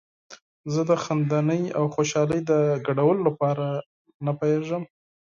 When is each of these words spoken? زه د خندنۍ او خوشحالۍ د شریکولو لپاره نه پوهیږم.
زه 0.73 0.81
د 0.89 0.91
خندنۍ 1.03 1.63
او 1.77 1.83
خوشحالۍ 1.95 2.39
د 2.51 2.51
شریکولو 2.83 3.21
لپاره 3.27 3.65
نه 4.25 4.31
پوهیږم. 4.39 4.83